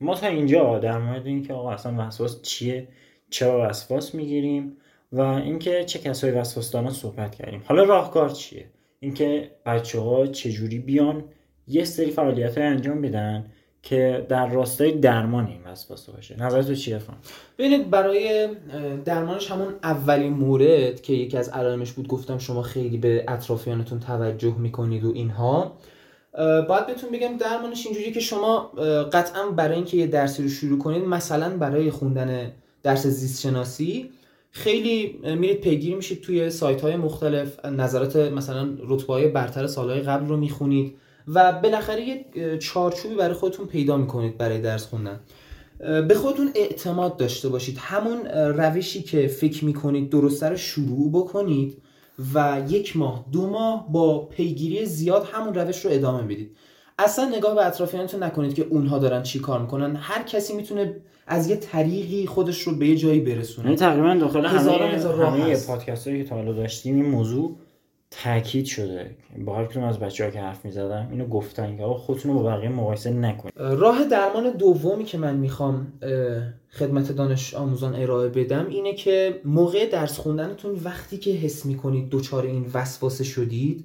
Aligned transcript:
ما 0.00 0.14
تا 0.14 0.26
اینجا 0.26 0.78
در 0.78 0.98
مورد 0.98 1.26
اینکه 1.26 1.52
آقا 1.54 1.72
اصلا 1.72 1.94
وسواس 1.98 2.42
چیه؟ 2.42 2.88
چرا 3.30 3.68
وسواس 3.68 4.14
می‌گیریم؟ 4.14 4.76
و 5.12 5.20
اینکه 5.20 5.84
چه 5.84 5.98
کسایی 5.98 6.32
وسواس 6.32 6.70
دارن 6.70 6.90
صحبت 6.90 7.34
کردیم. 7.34 7.62
حالا 7.64 7.82
راهکار 7.82 8.28
چیه؟ 8.30 8.66
اینکه 9.00 9.50
بچه 9.66 10.00
ها 10.00 10.26
چجوری 10.26 10.78
بیان 10.78 11.24
یه 11.66 11.84
سری 11.84 12.10
فعالیت 12.10 12.58
های 12.58 12.66
انجام 12.66 13.02
بدن 13.02 13.46
که 13.82 14.26
در 14.28 14.48
راستای 14.48 14.92
درمان 14.92 15.46
این 15.46 15.60
وسواس 15.64 16.10
باشه. 16.10 16.42
نظر 16.42 16.62
تو 16.62 16.74
چیه 16.74 16.98
فهم 16.98 17.16
ببینید 17.58 17.90
برای 17.90 18.48
درمانش 19.04 19.50
همون 19.50 19.74
اولین 19.82 20.32
مورد 20.32 21.00
که 21.00 21.12
یکی 21.12 21.36
از 21.36 21.48
علائمش 21.48 21.92
بود 21.92 22.08
گفتم 22.08 22.38
شما 22.38 22.62
خیلی 22.62 22.98
به 22.98 23.24
اطرافیانتون 23.28 24.00
توجه 24.00 24.58
می‌کنید 24.58 25.04
و 25.04 25.12
اینها. 25.14 25.72
باید 26.68 26.86
بهتون 26.86 27.10
بگم 27.10 27.36
درمانش 27.36 27.86
اینجوری 27.86 28.12
که 28.12 28.20
شما 28.20 28.58
قطعا 29.12 29.50
برای 29.50 29.74
اینکه 29.74 29.96
یه 29.96 30.06
درسی 30.06 30.42
رو 30.42 30.48
شروع 30.48 30.78
کنید 30.78 31.04
مثلا 31.04 31.56
برای 31.56 31.90
خوندن 31.90 32.52
درس 32.82 33.06
زیست 33.06 33.40
شناسی 33.40 34.10
خیلی 34.50 35.20
میرید 35.24 35.60
پیگیری 35.60 35.94
میشید 35.94 36.20
توی 36.20 36.50
سایت 36.50 36.80
های 36.80 36.96
مختلف 36.96 37.64
نظرات 37.64 38.16
مثلا 38.16 38.68
رتبه 38.88 39.12
های 39.12 39.28
برتر 39.28 39.66
سالهای 39.66 40.00
قبل 40.00 40.28
رو 40.28 40.36
می‌خونید 40.36 40.94
و 41.28 41.52
بالاخره 41.52 42.08
یه 42.08 42.24
چارچوبی 42.58 43.14
برای 43.14 43.34
خودتون 43.34 43.66
پیدا 43.66 43.96
می‌کنید 43.96 44.38
برای 44.38 44.60
درس 44.60 44.86
خوندن. 44.86 45.20
به 46.08 46.14
خودتون 46.14 46.50
اعتماد 46.54 47.16
داشته 47.16 47.48
باشید. 47.48 47.78
همون 47.78 48.26
روشی 48.30 49.02
که 49.02 49.26
فکر 49.26 49.64
می‌کنید 49.64 50.10
درسته 50.10 50.48
رو 50.48 50.56
شروع 50.56 51.10
بکنید. 51.12 51.82
و 52.34 52.62
یک 52.68 52.96
ماه 52.96 53.24
دو 53.32 53.50
ماه 53.50 53.92
با 53.92 54.18
پیگیری 54.18 54.86
زیاد 54.86 55.28
همون 55.32 55.54
روش 55.54 55.84
رو 55.84 55.90
ادامه 55.90 56.22
بدید 56.22 56.56
اصلا 56.98 57.28
نگاه 57.28 57.54
به 57.54 57.66
اطرافیانتون 57.66 58.22
نکنید 58.22 58.54
که 58.54 58.66
اونها 58.70 58.98
دارن 58.98 59.22
چی 59.22 59.38
کار 59.38 59.60
می‌کنن. 59.60 59.96
هر 59.96 60.22
کسی 60.22 60.54
می‌تونه 60.54 60.96
از 61.26 61.50
یه 61.50 61.56
طریقی 61.56 62.26
خودش 62.26 62.62
رو 62.62 62.76
به 62.76 62.86
یه 62.86 62.96
جایی 62.96 63.20
برسونه. 63.20 63.66
یعنی 63.66 63.76
تقریبا 63.76 64.14
داخل 64.14 64.46
همه, 64.46 64.72
همه 65.26 65.56
پادکست 65.66 66.08
هایی 66.08 66.22
که 66.22 66.28
تا 66.28 66.34
حالا 66.34 66.52
داشتیم 66.52 66.94
این 66.94 67.06
موضوع 67.06 67.56
تاکید 68.10 68.66
شده. 68.66 69.16
با 69.44 69.56
هر 69.56 69.84
از 69.84 69.98
بچه 69.98 70.30
که 70.30 70.40
حرف 70.40 70.64
می‌زدم 70.64 71.08
اینو 71.10 71.26
گفتن 71.26 71.76
که 71.76 71.84
خودتون 71.84 72.32
رو 72.32 72.42
با 72.42 72.50
بقیه 72.50 72.68
مقایسه 72.68 73.10
نکنید. 73.10 73.54
راه 73.56 74.04
درمان 74.04 74.50
دومی 74.50 75.04
که 75.04 75.18
من 75.18 75.36
می‌خوام 75.36 75.92
خدمت 76.70 77.12
دانش 77.12 77.54
آموزان 77.54 77.94
ارائه 77.94 78.28
بدم 78.28 78.66
اینه 78.68 78.94
که 78.94 79.40
موقع 79.44 79.86
درس 79.86 80.18
خوندنتون 80.18 80.80
وقتی 80.84 81.18
که 81.18 81.30
حس 81.30 81.66
می‌کنید 81.66 82.08
دوچار 82.08 82.42
این 82.42 82.70
وسواسه 82.74 83.24
شدید 83.24 83.84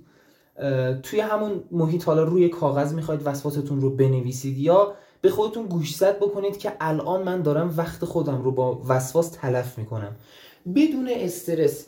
توی 1.03 1.19
همون 1.19 1.63
محیط 1.71 2.03
حالا 2.03 2.23
روی 2.23 2.49
کاغذ 2.49 2.93
می‌خواید 2.93 3.21
وسواستون 3.25 3.81
رو 3.81 3.95
بنویسید 3.95 4.57
یا 4.57 4.93
به 5.21 5.29
خودتون 5.29 5.65
گوشزد 5.65 6.17
بکنید 6.17 6.57
که 6.57 6.71
الان 6.79 7.23
من 7.23 7.41
دارم 7.41 7.73
وقت 7.77 8.05
خودم 8.05 8.41
رو 8.41 8.51
با 8.51 8.81
وسواس 8.87 9.29
تلف 9.29 9.77
می‌کنم. 9.77 10.15
بدون 10.75 11.09
استرس 11.11 11.87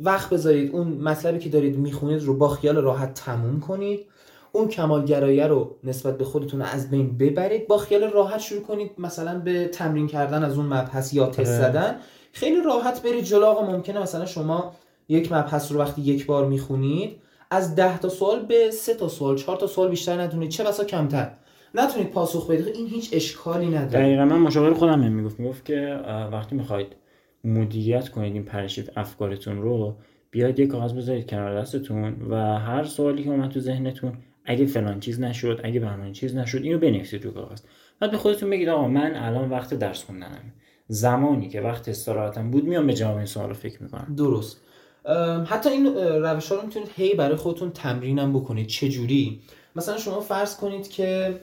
وقت 0.00 0.30
بذارید. 0.30 0.72
اون 0.72 0.88
مطلبی 0.88 1.38
که 1.38 1.48
دارید 1.48 1.78
می‌خونید 1.78 2.22
رو 2.22 2.36
با 2.36 2.48
خیال 2.48 2.76
راحت 2.76 3.14
تموم 3.14 3.60
کنید. 3.60 4.00
اون 4.52 4.68
کمالگرایه 4.68 5.46
رو 5.46 5.76
نسبت 5.84 6.18
به 6.18 6.24
خودتون 6.24 6.62
از 6.62 6.90
بین 6.90 7.18
ببرید. 7.18 7.68
با 7.68 7.78
خیال 7.78 8.02
راحت 8.02 8.40
شروع 8.40 8.62
کنید 8.62 8.90
مثلا 8.98 9.38
به 9.38 9.68
تمرین 9.68 10.06
کردن 10.06 10.44
از 10.44 10.56
اون 10.56 10.66
مبحث 10.66 11.14
یا 11.14 11.26
تست 11.26 11.38
آره. 11.38 11.70
زدن. 11.70 11.96
خیلی 12.32 12.62
راحت 12.62 13.02
برید 13.02 13.24
جلو. 13.24 13.44
آقا 13.44 13.72
ممکنه 13.72 14.02
مثلا 14.02 14.26
شما 14.26 14.74
یک 15.08 15.32
مبحث 15.32 15.72
رو 15.72 15.78
وقتی 15.78 16.02
یک 16.02 16.26
بار 16.26 16.46
می‌خونید 16.46 17.16
از 17.50 17.74
ده 17.74 17.98
تا 17.98 18.08
سوال 18.08 18.46
به 18.46 18.70
سه 18.70 18.94
تا 18.94 19.08
سوال 19.08 19.36
چهار 19.36 19.56
تا 19.56 19.66
سوال 19.66 19.88
بیشتر 19.88 20.20
ندونید 20.20 20.50
چه 20.50 20.64
بسا 20.64 20.84
کمتر؟ 20.84 21.30
نتونید 21.74 22.10
پاسخ 22.10 22.50
بدید. 22.50 22.66
این 22.66 22.86
هیچ 22.86 23.10
اشکالی 23.12 23.66
نداره. 23.66 24.04
دقیقا 24.04 24.24
من 24.24 24.38
مشاور 24.38 24.74
خودم 24.74 25.02
هم 25.02 25.12
می‌گفت 25.12 25.40
می‌گفت 25.40 25.64
که 25.64 26.00
وقتی 26.32 26.56
می‌خواید 26.56 26.86
مدیریت 27.44 28.08
کنید 28.08 28.34
این 28.34 28.44
پرشیف 28.44 28.90
افکارتون 28.96 29.62
رو 29.62 29.96
بیاید 30.30 30.58
یک 30.58 30.68
کاغذ 30.68 30.92
بذارید 30.92 31.30
کنار 31.30 31.60
دستتون 31.60 32.16
و 32.30 32.36
هر 32.58 32.84
سوالی 32.84 33.24
که 33.24 33.30
اومد 33.30 33.50
تو 33.50 33.60
ذهنتون 33.60 34.12
اگه 34.44 34.66
فلان 34.66 35.00
چیز 35.00 35.20
نشد 35.20 35.60
اگه 35.64 35.80
بهمان 35.80 36.12
چیز 36.12 36.36
نشد 36.36 36.62
اینو 36.62 36.78
بنویسید 36.78 37.24
رو 37.24 37.30
کاغذ. 37.30 37.60
بعد 38.00 38.10
به 38.10 38.16
خودتون 38.16 38.50
بگید 38.50 38.68
آقا 38.68 38.88
من 38.88 39.14
الان 39.14 39.50
وقت 39.50 39.74
درس 39.74 40.04
خوندنم. 40.04 40.52
زمانی 40.88 41.48
که 41.48 41.60
وقت 41.60 41.88
استراحتم 41.88 42.50
بود 42.50 42.64
میام 42.64 42.86
به 42.86 42.94
جواب 42.94 43.16
این 43.16 43.26
سوال 43.26 43.52
فکر 43.52 43.82
می‌کنم. 43.82 44.14
درست. 44.16 44.60
حتی 45.46 45.70
این 45.70 45.86
روش 45.96 46.48
ها 46.48 46.56
رو 46.56 46.62
می‌تونید 46.62 46.88
هی 46.96 47.14
برای 47.14 47.36
خودتون 47.36 47.70
تمرینم 47.70 48.32
بکنید. 48.32 48.66
چه 48.66 48.88
جوری؟ 48.88 49.40
مثلا 49.76 49.98
شما 49.98 50.20
فرض 50.20 50.56
کنید 50.56 50.88
که 50.88 51.40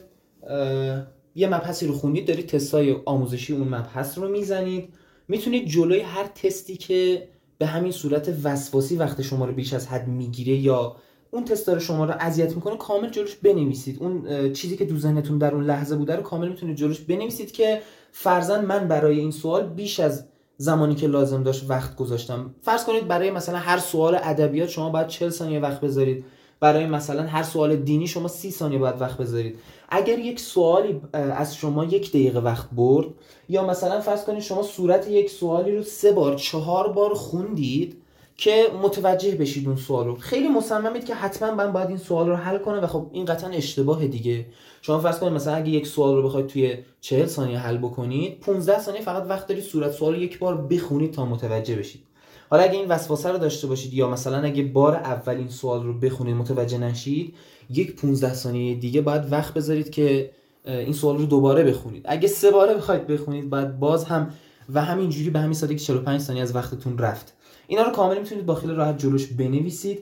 یه 1.34 1.48
مبحثی 1.48 1.86
رو 1.86 1.92
خوندید 1.92 2.28
دارید 2.28 2.46
تستای 2.46 2.96
آموزشی 3.04 3.52
اون 3.52 3.68
مبحث 3.68 4.18
رو 4.18 4.28
می‌زنید. 4.28 4.88
می‌تونید 5.28 5.68
جلوی 5.68 6.00
هر 6.00 6.26
تستی 6.26 6.76
که 6.76 7.28
به 7.58 7.66
همین 7.66 7.92
صورت 7.92 8.34
وسواسی 8.42 8.96
وقت 8.96 9.22
شما 9.22 9.44
رو 9.44 9.52
بیش 9.52 9.72
از 9.72 9.88
حد 9.88 10.08
می‌گیره 10.08 10.56
یا 10.56 10.96
اون 11.30 11.44
تست 11.44 11.68
رو 11.68 11.80
شما 11.80 12.04
رو 12.04 12.14
اذیت 12.20 12.54
می‌کنه 12.54 12.76
کامل 12.76 13.10
جلوش 13.10 13.34
بنویسید. 13.34 14.02
اون 14.02 14.52
چیزی 14.52 14.76
که 14.76 14.86
تو 14.86 14.96
ذهنتون 14.96 15.38
در 15.38 15.54
اون 15.54 15.64
لحظه 15.64 15.96
بوده 15.96 16.16
رو 16.16 16.22
کامل 16.22 16.48
می‌تونید 16.48 16.76
جلوش 16.76 17.00
بنویسید 17.00 17.52
که 17.52 17.82
فرزن 18.12 18.64
من 18.64 18.88
برای 18.88 19.18
این 19.18 19.30
سوال 19.30 19.66
بیش 19.66 20.00
از 20.00 20.24
زمانی 20.56 20.94
که 20.94 21.06
لازم 21.06 21.42
داشت 21.42 21.64
وقت 21.70 21.96
گذاشتم. 21.96 22.54
فرض 22.62 22.84
کنید 22.84 23.08
برای 23.08 23.30
مثلا 23.30 23.58
هر 23.58 23.78
سوال 23.78 24.18
ادبیات 24.22 24.68
شما 24.68 24.90
باید 24.90 25.06
40 25.06 25.30
ثانیه 25.30 25.60
وقت 25.60 25.80
بذارید. 25.80 26.24
برای 26.60 26.86
مثلا 26.86 27.22
هر 27.22 27.42
سوال 27.42 27.76
دینی 27.76 28.06
شما 28.06 28.28
30 28.28 28.50
ثانیه 28.50 28.78
باید 28.78 29.00
وقت 29.00 29.18
بذارید. 29.18 29.58
اگر 29.88 30.18
یک 30.18 30.40
سوالی 30.40 31.00
از 31.12 31.56
شما 31.56 31.84
یک 31.84 32.08
دقیقه 32.10 32.38
وقت 32.38 32.70
برد 32.70 33.06
یا 33.48 33.66
مثلا 33.66 34.00
فرض 34.00 34.24
کنید 34.24 34.40
شما 34.40 34.62
صورت 34.62 35.08
یک 35.08 35.30
سوالی 35.30 35.76
رو 35.76 35.82
سه 35.82 36.12
بار 36.12 36.34
چهار 36.34 36.92
بار 36.92 37.14
خوندید 37.14 38.02
که 38.36 38.66
متوجه 38.82 39.34
بشید 39.34 39.66
اون 39.66 39.76
سوال 39.76 40.06
رو. 40.06 40.16
خیلی 40.16 40.48
مصممید 40.48 41.04
که 41.04 41.14
حتما 41.14 41.54
من 41.54 41.72
باید 41.72 41.88
این 41.88 41.98
سوال 41.98 42.28
رو 42.28 42.36
حل 42.36 42.58
کنم 42.58 42.84
و 42.84 42.86
خب 42.86 43.06
این 43.12 43.24
قطعا 43.24 43.50
اشتباه 43.50 44.06
دیگه. 44.06 44.46
شما 44.82 44.98
فرض 44.98 45.18
کنید 45.18 45.32
مثلا 45.32 45.54
اگه 45.54 45.70
یک 45.70 45.86
سوال 45.86 46.16
رو 46.16 46.22
بخواید 46.22 46.46
توی 46.46 46.78
40 47.00 47.26
ثانیه 47.26 47.58
حل 47.58 47.76
بکنید 47.76 48.40
15 48.40 48.78
ثانیه 48.78 49.00
فقط 49.00 49.26
وقت 49.28 49.46
دارید 49.46 49.64
صورت 49.64 49.92
سوال 49.92 50.14
رو 50.14 50.22
یک 50.22 50.38
بار 50.38 50.56
بخونید 50.56 51.12
تا 51.12 51.24
متوجه 51.26 51.76
بشید. 51.76 52.07
حالا 52.50 52.62
اگه 52.62 52.72
این 52.72 52.88
وسوسه 52.88 53.28
رو 53.28 53.38
داشته 53.38 53.66
باشید 53.66 53.94
یا 53.94 54.10
مثلا 54.10 54.42
اگه 54.42 54.62
بار 54.62 54.94
اول 54.94 55.36
این 55.36 55.48
سوال 55.48 55.82
رو 55.82 55.92
بخونید 55.92 56.36
متوجه 56.36 56.78
نشید 56.78 57.34
یک 57.70 57.96
15 57.96 58.34
ثانیه 58.34 58.74
دیگه 58.74 59.00
باید 59.00 59.32
وقت 59.32 59.54
بذارید 59.54 59.90
که 59.90 60.30
این 60.64 60.92
سوال 60.92 61.18
رو 61.18 61.26
دوباره 61.26 61.64
بخونید. 61.64 62.04
اگه 62.08 62.28
سه 62.28 62.50
باره 62.50 62.74
بخواید 62.74 63.06
بخونید 63.06 63.50
بعد 63.50 63.78
باز 63.78 64.04
هم 64.04 64.30
و 64.74 64.84
همینجوری 64.84 65.30
به 65.30 65.38
همین 65.38 65.54
سادگی 65.54 65.78
45 65.78 66.20
ثانیه 66.20 66.42
از 66.42 66.54
وقتتون 66.54 66.98
رفت. 66.98 67.34
اینا 67.66 67.82
رو 67.82 67.90
کامل 67.90 68.18
می‌تونید 68.18 68.46
با 68.46 68.54
خیلی 68.54 68.74
راحت 68.74 68.98
جلوش 68.98 69.26
بنویسید 69.26 69.98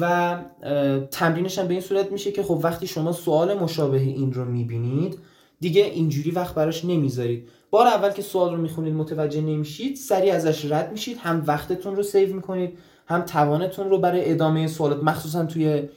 و 0.00 0.36
تمرینش 1.10 1.58
هم 1.58 1.66
به 1.66 1.74
این 1.74 1.82
صورت 1.82 2.12
میشه 2.12 2.32
که 2.32 2.42
خب 2.42 2.60
وقتی 2.62 2.86
شما 2.86 3.12
سوال 3.12 3.58
مشابه 3.58 4.00
این 4.00 4.32
رو 4.32 4.44
می‌بینید 4.44 5.18
دیگه 5.60 5.84
اینجوری 5.84 6.30
وقت 6.30 6.54
براش 6.54 6.84
نمی‌ذارید. 6.84 7.48
بار 7.70 7.86
اول 7.86 8.10
که 8.10 8.22
سوال 8.22 8.54
رو 8.54 8.62
می‌خونید 8.62 8.94
متوجه 8.94 9.40
نمیشید 9.40 9.96
سریع 9.96 10.34
ازش 10.34 10.64
رد 10.64 10.92
میشید 10.92 11.18
هم 11.18 11.44
وقتتون 11.46 11.96
رو 11.96 12.02
سیو 12.02 12.34
می‌کنید 12.34 12.78
هم 13.06 13.22
توانتون 13.22 13.90
رو 13.90 13.98
برای 13.98 14.30
ادامه 14.30 14.66
سوالات 14.66 15.02
مخصوصا 15.02 15.44
توی 15.44 15.88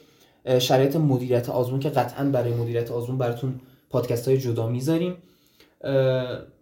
شرایط 0.58 0.96
مدیریت 0.96 1.48
آزمون 1.48 1.80
که 1.80 1.88
قطعا 1.88 2.24
برای 2.24 2.54
مدیریت 2.54 2.90
آزمون 2.90 3.18
براتون 3.18 3.60
پادکست 3.90 4.28
های 4.28 4.38
جدا 4.38 4.68
می‌ذاریم. 4.68 5.16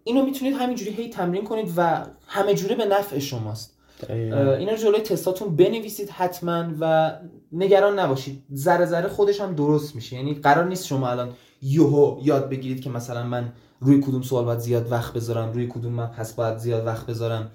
اینو 0.03 0.25
می‌تونید 0.25 0.53
همینجوری 0.53 0.91
هی 0.91 1.09
تمرین 1.09 1.43
کنید 1.43 1.73
و 1.77 2.05
همه 2.27 2.53
جوره 2.53 2.75
به 2.75 2.85
نفع 2.85 3.19
شماست. 3.19 3.75
اینا 4.09 4.71
رو 4.71 4.77
جلوی 4.77 4.99
تستاتون 4.99 5.55
بنویسید 5.55 6.09
حتما 6.09 6.65
و 6.79 7.13
نگران 7.51 7.99
نباشید. 7.99 8.43
ذره 8.55 8.85
ذره 8.85 9.07
خودش 9.07 9.41
هم 9.41 9.55
درست 9.55 9.95
میشه. 9.95 10.15
یعنی 10.15 10.33
قرار 10.33 10.65
نیست 10.65 10.85
شما 10.85 11.09
الان 11.09 11.29
یوهو 11.61 12.19
یاد 12.23 12.49
بگیرید 12.49 12.81
که 12.81 12.89
مثلا 12.89 13.23
من 13.23 13.51
روی 13.79 14.01
کدوم 14.01 14.21
سوال 14.21 14.45
باید 14.45 14.59
زیاد 14.59 14.91
وقت 14.91 15.13
بذارم 15.13 15.51
روی 15.51 15.67
کدوم 15.67 15.93
مبحث 15.93 16.33
باید 16.33 16.57
زیاد 16.57 16.85
وقت 16.85 17.07
بذارم. 17.07 17.51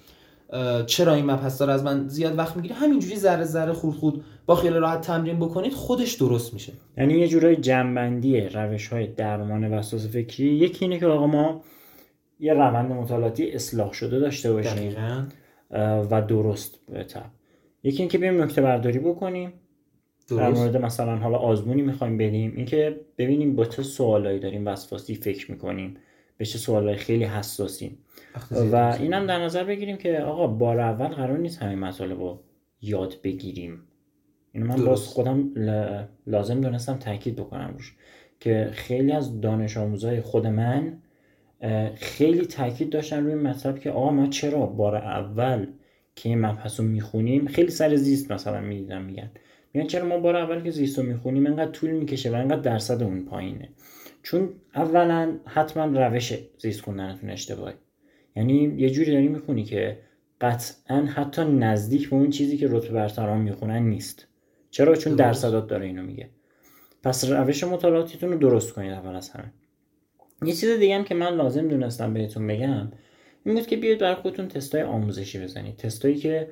چرا 0.87 1.15
این 1.15 1.31
مبحث 1.31 1.61
داره 1.61 1.73
از 1.73 1.85
من 1.85 2.09
زیاد 2.09 2.39
وقت 2.39 2.57
می‌گیره. 2.57 2.75
همینجوری 2.75 3.17
ذره 3.17 3.45
ذره 3.45 3.73
خود 3.73 3.95
خود 3.95 4.25
با 4.47 4.55
خیال 4.55 4.75
راحت 4.75 5.01
تمرین 5.01 5.37
بکنید 5.37 5.73
خودش 5.73 6.13
درست 6.13 6.55
میشه. 6.55 6.73
یعنی 6.99 7.15
یه 7.15 7.29
جورای 7.29 7.57
جنبندی 7.57 8.41
روش 8.41 8.89
های 8.89 9.07
درمان 9.07 9.73
وسواس 9.73 10.07
فکری. 10.07 10.47
یکی 10.47 10.85
اینه 10.85 10.99
که 10.99 11.07
آقا 11.07 11.27
ما 11.27 11.63
یه 12.41 12.53
روند 12.53 12.93
مطالعاتی 12.93 13.51
اصلاح 13.51 13.93
شده 13.93 14.19
داشته 14.19 14.53
باشیم. 14.53 14.97
و 16.11 16.23
درست 16.29 16.79
بهتر. 16.89 17.25
یکی 17.83 17.99
اینکه 17.99 18.19
بیایم 18.19 18.43
نکته 18.43 18.63
برداری 18.63 18.99
بکنیم. 18.99 19.53
در 20.29 20.51
مورد 20.51 20.77
مثلا 20.77 21.17
حالا 21.17 21.39
آزمونی 21.39 21.83
می‌خوایم 21.83 22.19
بریم 22.19 22.53
اینکه 22.57 23.01
ببینیم 23.19 23.57
با 23.57 23.65
چه 23.65 23.83
سوالایی 23.83 24.39
داریم 24.39 24.67
وسواسی 24.67 25.15
فکر 25.15 25.51
می‌کنیم 25.51 25.97
به 26.37 26.45
چه 26.45 26.59
سوالای 26.59 26.97
خیلی 26.97 27.25
حساسیم. 27.25 27.99
و 28.51 28.97
اینم 29.01 29.27
در 29.27 29.45
نظر 29.45 29.65
بگیریم 29.65 29.97
که 29.97 30.19
آقا 30.19 30.47
بار 30.47 30.81
اول 30.81 31.09
قرار 31.09 31.39
نیست 31.39 31.63
همین 31.63 31.79
مطالب 31.79 32.21
رو 32.21 32.41
یاد 32.83 33.15
بگیریم. 33.25 33.81
اینو 34.53 34.67
من 34.67 34.85
باز 34.85 35.01
خودم 35.01 35.51
لازم 36.27 36.61
دونستم 36.61 36.97
تاکید 36.97 37.37
بکنم 37.37 37.71
روش 37.75 37.95
که 38.41 38.71
خیلی 38.73 39.13
از 39.13 39.41
دانش 39.41 39.77
آموزای 39.77 40.21
خود 40.21 40.47
من 40.47 40.99
خیلی 41.95 42.47
تاکید 42.47 42.91
داشتن 42.91 43.25
روی 43.25 43.35
مطلب 43.35 43.79
که 43.79 43.91
آقا 43.91 44.11
ما 44.11 44.27
چرا 44.27 44.67
بار 44.67 44.97
اول 44.97 45.67
که 46.17 46.29
این 46.29 46.41
مبحث 46.41 46.81
رو 46.81 46.87
می‌خونیم 46.87 47.47
خیلی 47.47 47.71
سر 47.71 47.97
زیست 47.97 48.33
مثلا 48.33 48.61
می‌دیدم 48.61 49.03
میگن. 49.03 49.31
میگن 49.75 49.87
چرا 49.87 50.07
ما 50.07 50.19
بار 50.19 50.37
اول 50.37 50.63
که 50.63 50.71
زیست 50.71 50.99
رو 50.99 51.05
می‌خونیم 51.05 51.47
انقدر 51.47 51.71
طول 51.71 51.91
می‌کشه 51.91 52.31
و 52.31 52.35
انقدر 52.35 52.61
درصد 52.61 53.03
اون 53.03 53.25
پایینه. 53.25 53.69
چون 54.23 54.49
اولا 54.75 55.39
حتما 55.47 55.85
روش 55.85 56.35
زیست 56.59 56.81
خوندنتون 56.81 57.31
اشتباهه. 57.31 57.75
یعنی 58.37 58.75
یه 58.77 58.91
جوری 58.91 59.13
داری 59.13 59.29
می‌خونی 59.29 59.65
که 59.65 59.99
قطعا 60.41 60.97
حتی 60.97 61.45
نزدیک 61.45 62.11
به 62.11 62.17
اون 62.17 62.31
چیزی 62.31 62.57
که 62.57 62.67
رتبه 62.71 62.93
برتران 62.93 63.41
می‌خونن 63.41 63.83
نیست. 63.83 64.27
چرا؟ 64.71 64.97
چون 64.97 65.15
درصدات 65.15 65.67
داره 65.67 65.87
اینو 65.87 66.03
میگه. 66.03 66.29
پس 67.03 67.25
روش 67.25 67.65
مطالعاتیتون 67.65 68.33
رو 68.33 68.39
درست 68.39 68.73
کنید 68.73 68.93
اول 68.93 69.17
از 69.17 69.31
همه. 69.31 69.53
یه 70.43 70.53
چیز 70.53 70.71
دیگه 70.79 70.97
هم 70.97 71.05
که 71.05 71.15
من 71.15 71.35
لازم 71.35 71.69
دونستم 71.69 72.15
بهتون 72.15 72.47
بگم 72.47 72.93
این 73.45 73.55
بود 73.55 73.67
که 73.67 73.77
بیاید 73.77 73.99
برای 73.99 74.15
خودتون 74.15 74.49
تستای 74.49 74.83
آموزشی 74.83 75.39
بزنید. 75.39 75.77
تستایی 75.77 76.17
که 76.17 76.49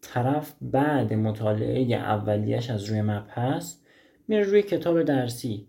طرف 0.00 0.54
بعد 0.62 1.12
مطالعه 1.12 1.94
اولیش 1.94 2.70
از 2.70 2.84
روی 2.84 3.02
مبحث 3.02 3.76
میره 4.28 4.42
روی 4.42 4.62
کتاب 4.62 5.02
درسی 5.02 5.66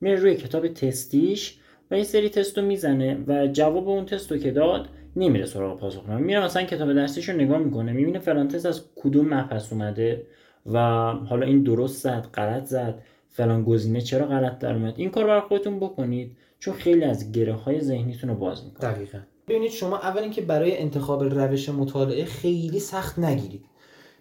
میره 0.00 0.16
روی 0.16 0.34
کتاب 0.34 0.68
تستیش 0.68 1.58
و 1.90 1.94
این 1.94 2.04
سری 2.04 2.28
تست 2.28 2.58
می‌زنه 2.58 3.24
و 3.26 3.46
جواب 3.46 3.88
اون 3.88 4.04
تست 4.04 4.32
رو 4.32 4.38
که 4.38 4.50
داد 4.50 4.88
نمیره 5.16 5.46
سراغ 5.46 5.80
پاسخ 5.80 6.08
میره 6.08 6.44
مثلا 6.44 6.62
کتاب 6.62 6.92
درسیش 6.92 7.28
رو 7.28 7.36
نگاه 7.36 7.58
می‌کنه 7.58 7.92
می‌بینه 7.92 8.18
فلان 8.18 8.48
تست 8.48 8.66
از 8.66 8.84
کدوم 8.96 9.34
مبحث 9.34 9.72
اومده 9.72 10.26
و 10.66 10.78
حالا 11.12 11.46
این 11.46 11.62
درست 11.62 12.02
زد 12.02 12.26
غلط 12.34 12.64
زد 12.64 13.02
فلان 13.28 13.64
گزینه 13.64 14.00
چرا 14.00 14.26
غلط 14.26 14.58
در 14.58 14.72
اومد. 14.72 14.94
این 14.96 15.10
کار 15.10 15.26
برای 15.26 15.40
خودتون 15.40 15.80
بکنید 15.80 16.36
چون 16.58 16.74
خیلی 16.74 17.04
از 17.04 17.32
گره 17.32 17.52
های 17.52 17.80
ذهنیتون 17.80 18.30
رو 18.30 18.36
باز 18.36 18.64
می‌کنه. 18.64 18.92
دقیقا. 18.92 19.18
ببینید 19.48 19.70
شما 19.70 19.98
اول 19.98 20.22
اینکه 20.22 20.40
برای 20.40 20.78
انتخاب 20.78 21.22
روش 21.22 21.68
مطالعه 21.68 22.24
خیلی 22.24 22.80
سخت 22.80 23.18
نگیرید. 23.18 23.64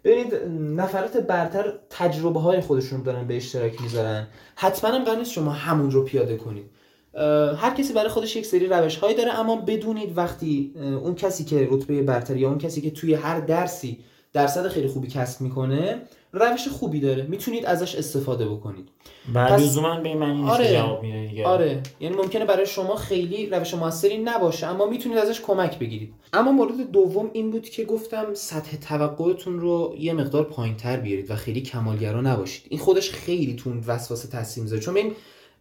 ببینید 0.03 0.33
نفرات 0.81 1.17
برتر 1.17 1.73
تجربه 1.89 2.39
های 2.39 2.61
خودشون 2.61 3.03
دارن 3.03 3.27
به 3.27 3.37
اشتراک 3.37 3.81
می‌ذارن. 3.81 4.27
حتما 4.55 4.91
هم 4.91 5.03
قرار 5.03 5.23
شما 5.23 5.51
همون 5.51 5.91
رو 5.91 6.03
پیاده 6.03 6.37
کنید. 6.37 6.65
هر 7.57 7.75
کسی 7.77 7.93
برای 7.93 8.09
خودش 8.09 8.35
یک 8.35 8.45
سری 8.45 8.67
روش 8.67 8.95
هایی 8.95 9.15
داره 9.15 9.39
اما 9.39 9.55
بدونید 9.55 10.17
وقتی 10.17 10.73
اون 10.75 11.15
کسی 11.15 11.43
که 11.43 11.67
رتبه 11.71 12.01
برتر 12.01 12.37
یا 12.37 12.49
اون 12.49 12.57
کسی 12.57 12.81
که 12.81 12.91
توی 12.91 13.13
هر 13.13 13.39
درسی 13.39 13.99
درصد 14.33 14.67
خیلی 14.67 14.87
خوبی 14.87 15.07
کسب 15.07 15.41
می‌کنه 15.41 16.01
روش 16.31 16.67
خوبی 16.67 16.99
داره. 16.99 17.23
می‌تونید 17.29 17.65
ازش 17.65 17.95
استفاده 17.95 18.47
بکنید. 18.47 18.89
بعد 19.33 19.61
لزوما 19.61 19.99
به 19.99 20.13
نیست 20.13 20.49
آره. 20.49 20.73
جواب 20.73 21.03
میده 21.03 21.45
آره. 21.45 21.83
یعنی 21.99 22.15
ممکنه 22.15 22.45
برای 22.45 22.65
شما 22.65 22.95
خیلی 22.95 23.45
روش 23.45 23.73
موثری 23.73 24.17
نباشه 24.17 24.67
اما 24.67 24.85
می‌تونید 24.85 25.17
ازش 25.17 25.41
کمک 25.41 25.79
بگیرید. 25.79 26.13
اما 26.33 26.51
مورد 26.51 26.91
دوم 26.91 27.29
این 27.33 27.51
بود 27.51 27.69
که 27.69 27.83
گفتم 27.83 28.33
سطح 28.33 28.77
توقعتون 28.77 29.59
رو 29.59 29.95
یه 29.99 30.13
مقدار 30.13 30.43
پایینتر 30.43 30.97
بیارید 30.97 31.31
و 31.31 31.35
خیلی 31.35 31.61
کمالگرا 31.61 32.21
نباشید. 32.21 32.65
این 32.69 32.79
خودش 32.79 33.11
خیلی 33.11 33.55
تون 33.55 33.83
وسوسه 33.87 34.27
تاثیر 34.27 34.63
می‌ذاره. 34.63 34.81
چون 34.81 34.97
این 34.97 35.11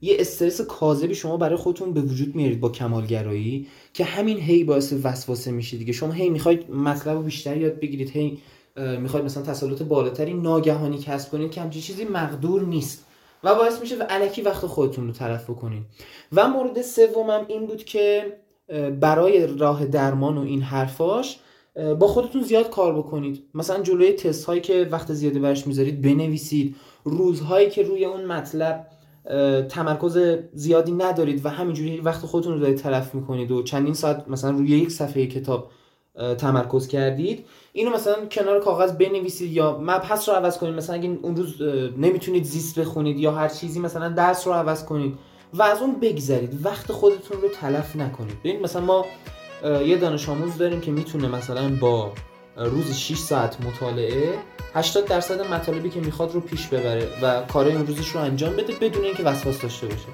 یه 0.01 0.17
استرس 0.19 0.61
کاذبی 0.61 1.15
شما 1.15 1.37
برای 1.37 1.57
خودتون 1.57 1.93
به 1.93 2.01
وجود 2.01 2.35
میارید 2.35 2.61
با 2.61 2.69
کمالگرایی 2.69 3.67
که 3.95 4.05
همین 4.05 4.41
هی 4.41 4.65
باعث 4.65 4.95
وسوسه 5.03 5.51
میشه 5.51 5.77
دیگه. 5.77 5.93
شما 5.93 6.13
هی 6.13 6.29
می‌خواید 6.29 6.71
مطلب 6.71 7.17
رو 7.17 7.23
بیشتر 7.23 7.57
یاد 7.57 7.81
بگیرید 7.81 8.11
هی 8.11 8.39
می‌خواید 8.77 9.25
مثلا 9.25 9.43
تسلط 9.43 9.83
بالاتری 9.83 10.35
ناگهانی 10.35 10.99
کسب 10.99 11.31
کنید 11.31 11.51
که 11.51 11.61
همچین 11.61 11.83
چیزی 11.83 12.05
مقدور 12.05 12.63
نیست. 12.63 13.07
و 13.45 13.55
باعث 13.55 13.81
میشه 13.81 13.97
و 13.97 14.03
علکی 14.03 14.43
وقت 14.43 14.67
خودتون 14.67 15.07
رو 15.07 15.13
تلف 15.13 15.47
کنید 15.47 15.83
و 16.33 16.49
مورد 16.49 16.83
سومم 16.83 17.45
این 17.49 17.67
بود 17.67 17.85
که 17.85 18.37
برای 19.01 19.47
راه 19.47 19.85
درمان 19.85 20.39
و 20.39 20.41
این 20.41 20.63
حرفاش 20.63 21.39
با 21.99 22.07
خودتون 22.07 22.43
زیاد 22.43 22.71
کار 22.71 22.99
بکنید. 22.99 23.45
مثلا 23.55 23.83
جلوی 23.83 24.13
تست 24.13 24.45
هایی 24.45 24.61
که 24.61 24.89
وقت 24.91 25.13
زیادی 25.13 25.39
برش 25.39 25.67
می‌ذارید 25.67 26.03
بنویسید. 26.03 26.77
روزهایی 27.05 27.71
که 27.71 27.83
روی 27.83 28.05
اون 28.05 28.25
مطلب 28.25 28.87
تمرکز 29.69 30.19
زیادی 30.53 30.93
ندارید 30.93 31.47
و 31.47 31.49
همینجوری 31.49 32.01
وقت 32.01 32.21
خودتون 32.21 32.53
رو 32.53 32.61
دارید 32.61 32.79
تلف 32.79 33.15
می‌کنید 33.15 33.51
و 33.51 33.63
چندین 33.63 33.95
ساعت 33.95 34.29
مثلا 34.29 34.51
روی 34.51 34.69
یک 34.69 34.91
صفحه 34.91 35.27
کتاب 35.27 35.71
تمرکز 36.39 36.89
کردید. 36.89 37.47
اینو 37.73 37.91
مثلا 37.91 38.27
کنار 38.31 38.61
کاغذ 38.61 38.93
بنویسید 38.93 39.53
یا 39.53 39.79
مبحث 39.83 40.29
رو 40.29 40.35
عوض 40.35 40.59
کنید. 40.59 40.75
مثلا 40.75 40.97
اگه 40.97 41.19
اون 41.23 41.37
روز 41.37 41.63
نمی‌تونید 41.97 42.45
زیست 42.45 42.79
بخونید 42.79 43.19
یا 43.19 43.33
هر 43.33 43.49
چیزی 43.49 43.81
مثلا 43.81 44.09
درس 44.09 44.47
رو 44.47 44.53
عوض 44.53 44.85
کنید 44.85 45.19
و 45.55 45.63
از 45.63 45.81
اون 45.81 46.01
بگذرید. 46.01 46.67
وقت 46.67 46.93
خودتون 46.93 47.43
رو 47.43 47.49
تلف 47.49 47.97
نکنید. 47.97 48.41
ببین 48.41 48.61
مثلا 48.61 48.83
ما 48.83 49.07
یه 49.65 49.97
دانش 49.97 50.29
آموز 50.29 50.59
داریم 50.59 50.81
که 50.81 50.91
می‌تونه 50.91 51.29
مثلا 51.29 51.77
با 51.81 52.13
روز 52.57 52.95
6 52.95 53.19
ساعت 53.19 53.57
مطالعه 53.61 54.35
80 54.75 55.05
درصد 55.05 55.53
مطالبی 55.53 55.91
که 55.91 56.01
می‌خواد 56.01 56.33
رو 56.33 56.41
پیش 56.41 56.67
ببره 56.67 57.09
و 57.23 57.43
کارهای 57.43 57.77
اون 57.77 57.87
رو 58.15 58.21
انجام 58.21 58.57
بده 58.57 58.75
بدون 58.81 59.05
اینکه 59.05 59.23
وسواس 59.23 59.61
داشته 59.61 59.87
باشه. 59.87 60.09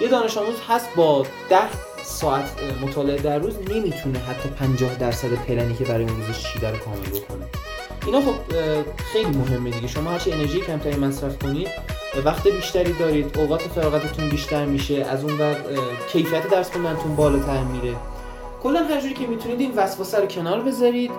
یه 0.00 0.08
دانش 0.08 0.38
آموز 0.38 0.56
هست 0.68 0.88
با 0.96 1.26
10 1.50 1.91
ساعت 2.02 2.50
مطالعه 2.82 3.22
در 3.22 3.38
روز 3.38 3.54
نمی‌تونه 3.70 4.18
حتی 4.18 4.48
50 4.48 4.94
درصد 4.94 5.28
پلنی 5.28 5.74
که 5.74 5.84
برای 5.84 6.04
اون 6.04 6.16
روزش 6.16 6.52
چیده 6.52 6.70
رو 6.70 6.76
کامل 6.76 6.98
بکنه. 6.98 7.46
اینا 8.06 8.20
خب 8.20 8.34
خیلی 9.12 9.38
مهمه 9.38 9.70
دیگه. 9.70 9.88
شما 9.88 10.10
هرچی 10.10 10.32
انرژی 10.32 10.60
کمتری 10.60 10.96
مصرف 10.96 11.38
کنید 11.38 11.68
وقت 12.24 12.48
بیشتری 12.48 12.92
دارید 12.92 13.38
اوقات 13.38 13.60
فراغتتون 13.60 14.28
بیشتر 14.28 14.64
میشه 14.64 14.94
از 14.94 15.24
اون 15.24 15.38
وقت 15.38 15.60
کیفیت 16.12 16.50
درس 16.50 16.70
خوندنتون 16.70 17.16
بالاتر 17.16 17.62
میره. 17.62 17.96
کلا 18.62 18.80
هر 18.84 19.00
جوری 19.00 19.14
که 19.14 19.26
می‌تونید 19.26 19.60
این 19.60 19.72
وسوسه 19.76 20.20
رو 20.20 20.26
کنار 20.26 20.60
بذارید. 20.60 21.10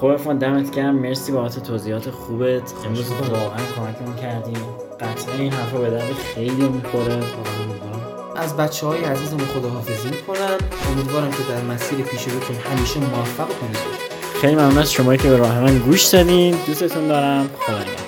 خب 0.00 0.06
افان 0.06 0.38
دمت 0.38 0.70
گرم. 0.70 0.94
مرسی 0.94 1.32
بابت 1.32 1.62
توضیحات 1.62 2.10
خوبت. 2.10 2.72
امروز 2.86 3.10
واقعا 3.10 3.60
کمکمون 3.76 4.16
کردیم 4.16 4.58
قطعا 5.00 5.34
این 5.34 5.52
حرفا 5.52 5.78
به 5.78 5.90
درد 5.90 6.12
خیلی 6.34 6.68
می‌خوره. 6.68 7.20
از 8.36 8.56
بچه 8.56 8.86
های 8.86 9.04
عزیزمون 9.04 9.46
خداحافظی 9.46 10.08
می‌کنم 10.08 10.58
امیدوارم 10.92 11.30
که 11.30 11.42
در 11.48 11.62
مسیر 11.74 11.98
پیش 11.98 12.24
روتون 12.28 12.56
همیشه 12.56 13.00
موفق 13.00 13.48
کنید 13.60 13.76
خیلی 14.40 14.54
ممنون 14.54 14.78
از 14.78 14.92
شما 14.92 15.16
که 15.16 15.28
به 15.28 15.36
راه 15.36 15.60
من 15.60 15.78
گوش 15.78 16.04
دادین. 16.04 16.56
دوستتون 16.66 17.08
دارم. 17.08 17.50
خدا 17.60 18.05